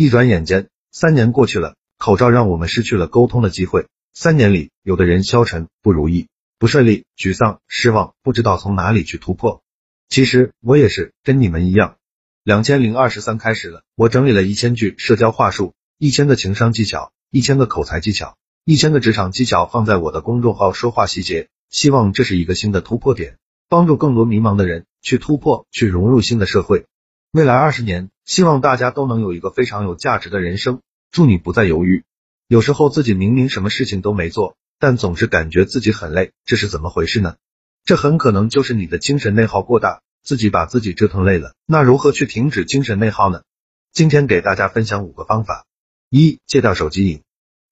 [0.00, 3.88] 一转眼间，三年过去了，口罩让我们失去了沟通的机会。
[4.14, 9.60] 三年里，有的人消沉、不如意、不顺利、沮丧、失望，不知道从哪里去突破。
[10.08, 11.96] 其实我也是跟你们一样。
[12.44, 23.36] 两千零二十三开始了，我整理了一千句社交话术，一千个情商技巧，一千个口才技巧，一千个职场技巧，放在我的公众号说话细节，希望这是一个新的突破点，
[23.68, 26.86] 帮助更多迷茫的人去突破，去融入新的社会。
[27.32, 30.82] 未来二十年，希望大家都能有一个非常有价值的人生。
[31.10, 32.04] 祝你不再犹豫。
[32.46, 37.36] 有时候自己明明什么事情都没做，但总是感觉自己很累，这是怎么回事呢？
[37.86, 41.54] 这很可能就是你的精神内耗过大，自己把自己折腾累了。
[41.64, 43.44] 那如何去停止精神内耗呢？
[43.94, 45.64] 今天给大家分享五个方法：
[46.10, 47.22] 一、戒掉手机瘾。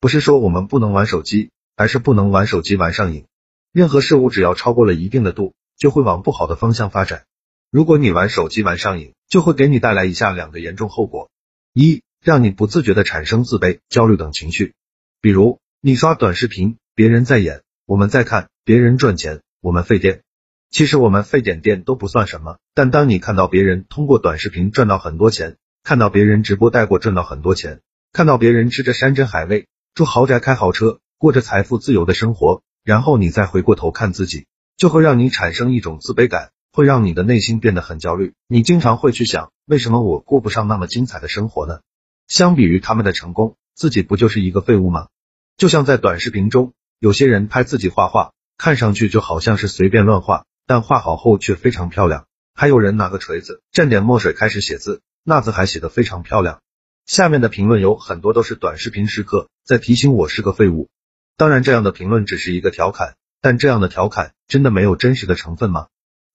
[0.00, 3.26] 不是说我们不能玩手机，而是不能玩手机玩上瘾。
[3.72, 7.26] 任何事物只要超过了一定的度，就会往不好的方向发展。
[7.70, 11.30] 如果你玩手机玩上瘾，就会给你带来以下两个严重后果：
[11.72, 14.74] 一、让你不自觉的产生自卑、焦虑等情绪，
[15.20, 20.22] 比如你刷短视频，别人在演，我们在看；别人赚钱，我们费电。
[20.70, 27.80] 其实我们费点电都不算什么，但当你看到别人通过短视频赚到很多钱，看到别人直播带货赚到很多钱，
[28.12, 38.34] 看到别人吃着山珍海味，住豪宅开豪车，过着财富自由的生活，然后你再回过头看自己，就会让你产生一种自卑感，会让你的内心变得很焦虑。
[38.46, 41.80] 你经常会去想，为什么我过不上那么精彩的生活呢？
[42.28, 45.08] 相比于他们的成功，自己不就是一个废物吗？
[45.56, 52.26] 就像在短视频中，有些人拍自己画画，看上去就好像是随便乱画，但画好后却非常漂亮。
[52.54, 56.60] 还有人拿个锤子，蘸点墨水开始写字，那字还写得非常漂亮。
[57.06, 60.90] 下面的评论有很多都是短视频时刻在提醒我是个废物。
[61.38, 65.86] 当然，这样的评论只是一个调侃，但这样的调侃真的没有真实的成分吗？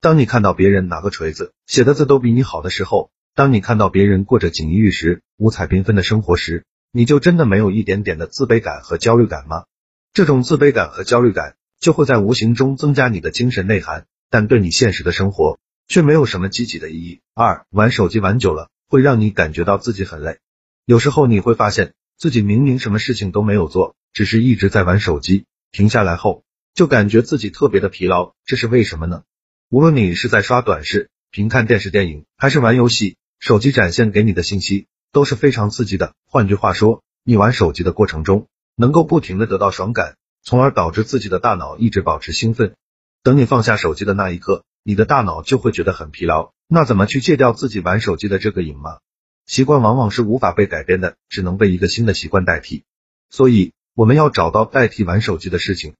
[0.01, 3.11] 当你看到别人拿个锤子写的字都比你好的时候。
[3.35, 9.63] 当你看到别人过着锦衣玉食、五彩缤纷的生活时，你就真的没有一点点的自卑感和焦虑感吗？
[10.11, 17.21] 这种自卑感和焦虑感就会在无形中增加你的精神内涵，但对你现实的生活却没有什么积极的意义。
[17.33, 20.39] 二，玩手机玩久了会让你感觉到自己很累，
[20.85, 29.23] 有时候你会发现自己明明什么事情都没有做，只是一直在玩手机，停下来后就感觉自己特别的疲劳，这是为什么呢？
[29.71, 33.15] 无论你是在刷短视频、看电视电影，还是玩游戏。
[33.39, 36.13] 手机展现给你的信息都是非常刺激的。
[36.25, 42.75] 换句话说，你玩手机的过程中，能够不停的得到爽感，从而导致自己的大脑一直保持兴奋。
[43.23, 46.51] 等你放下手机的那一刻，你的大脑就会觉得很疲劳。
[46.67, 48.97] 那怎么去戒掉自己玩手机的这个瘾吗？
[49.45, 52.83] 习惯往往是无法被改变的，只能被一个新的习惯代替。
[53.29, 55.93] 所以，我们要找到代替玩手机的事情。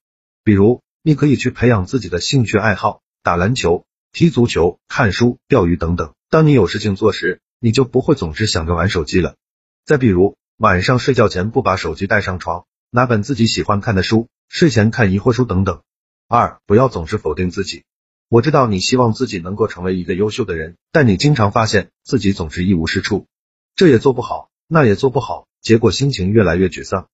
[0.44, 6.14] 比如，你可以去培养自己的兴趣爱好，打篮球、踢足球、看书、钓鱼等等。
[6.30, 9.36] 当你有事情做时，你就不会总是想着玩手机了。
[9.86, 15.82] 再比如，晚上睡觉前不把手机带上床，拿本自己喜欢看的书，睡前看疑惑书等等。
[16.28, 17.84] 二，不要总是否定自己。
[18.28, 23.28] 我知道你希望自己能够成为一个优秀的人，但你经常发现自己总是一无是处，
[23.76, 27.08] 这也做不好，那也做不好，结果心情越来越沮丧。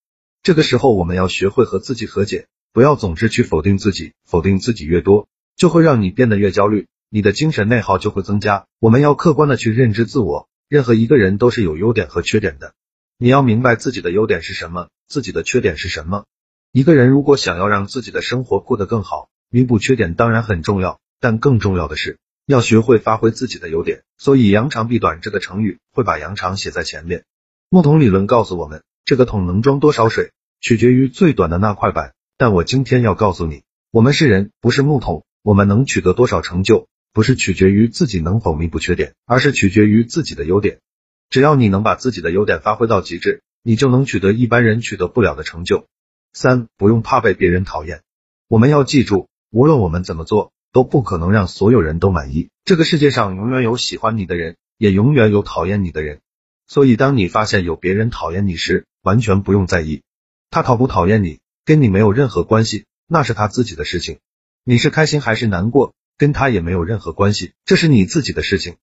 [0.44, 6.88] 这个时候，我们要学会和自己和解，不要总是去否定自己，否定自己越多，就会让你变得越焦虑。
[7.10, 8.68] 你的精神内耗就会增加。
[8.80, 12.74] 我们要客观的去认知自我，任何一个人都是有优点和缺点的。
[13.18, 16.26] 你要明白自己的优点是什么，自己的缺点是什么。
[16.72, 24.04] 一个人如果想要让自己的生活过得更好，弥补缺点当然很重要，但更重要的是要学会发挥自己的优点。
[24.18, 27.24] 所以扬长避短这个成语会把扬长写在前面。
[27.70, 32.14] 木桶理论告诉我们，这个桶能装多少水，取决于最短的那块板。
[32.38, 36.90] 但我今天要告诉你，我们是人，不是木桶，我们能取得多少成就。
[37.14, 40.82] 不是取决于自己能否弥补缺点，而是取决于自己的优点。
[41.30, 45.88] 只要你能把自己的优点发挥到极致，你就能取得一般人取得不了的成就。
[46.34, 48.02] 三，不用怕被别人讨厌。
[48.50, 52.50] 我们要记住，无论我们怎么做，都不可能让所有人都满意。
[52.66, 56.20] 这个世界上永远有喜欢你的人，也永远有讨厌你的人。
[56.68, 60.04] 所以，当你发现有别人讨厌你时，完全不用在意。
[60.52, 64.20] 他讨不讨厌你，跟你没有任何关系，那是他自己的事情。
[64.70, 65.94] 你是开心还是难过？
[66.18, 68.76] 跟他也没有任何关系，这是你自己的事情，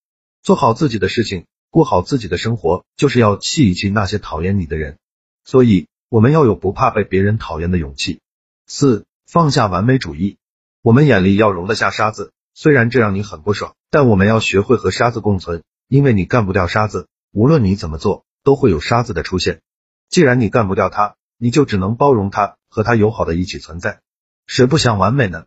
[0.42, 4.96] 做好自己的事情，过好自己的生活，就是要气一气那些讨厌你的人。
[5.44, 8.22] 所以，我们要有不怕被别人讨厌的勇气。
[8.66, 10.38] 四，放下完美主义，
[10.81, 19.60] 我们眼里要容得下沙子，虽然这让你很不爽，但我们要学会和沙子共存，因为你干不掉沙子，无论你怎么做，都会有沙子的出现。
[20.08, 24.00] 既然你干不掉它，你就只能包容它，和它友好的一起存在。
[24.46, 25.44] 谁不想完美呢？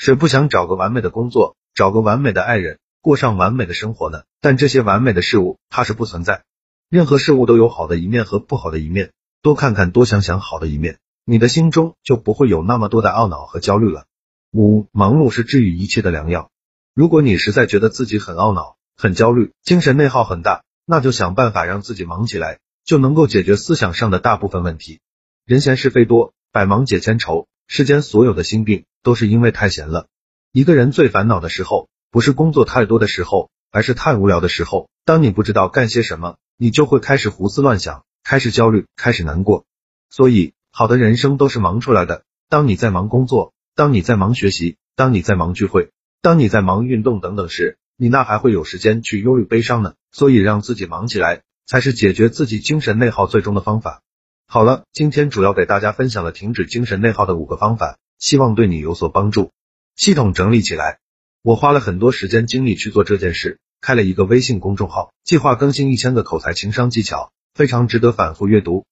[0.00, 4.22] 谁不想找个完美的工作，找个完美的爱人，过上完美的生活呢？
[4.40, 6.42] 但这些完美的事物它是不存在。
[6.88, 9.12] 任何事物都有好的一面和不好的一面，
[9.42, 14.06] 多看看多想想好的一面，你的心中就不会有那么多的懊恼和焦虑了。
[14.52, 16.50] 五，忙碌是治愈一切的良药。
[16.94, 25.00] 如果你实在觉得自己很懊恼、很焦虑，精神内耗很大，那就想办法让自己忙起来，就能够解决思想上的大部分问题。
[25.44, 27.48] 人闲是非多，百忙解千愁。
[27.72, 30.06] 世间所有的心病都是因为太闲了。
[30.52, 34.88] 一个人最烦恼的时候，不是工作太多的时候，而是太无聊的时候。
[35.04, 39.64] 当你不知道干些什么，你就会开始胡思乱想，开始焦虑，开始难过。
[40.10, 42.24] 所以，好的人生都是忙出来的。
[42.48, 49.94] 当你在忙工作，当你在忙学习，当你在忙聚会，当你在忙运动等等时，你那还会有时间去忧虑悲伤呢？
[50.10, 54.02] 所以让自己忙起来，才是解决自己精神内耗最终的方法。
[54.46, 59.50] 好了，今天主要给大家分享了停止精神内耗的五个方法，希望对你有所帮助。
[59.96, 61.00] 系统整理起来，
[61.42, 68.84] 我花了很多时间精力去做这件事，开了一个微信公众号，计划更新一千个口才情商技巧，非常值得反复阅读。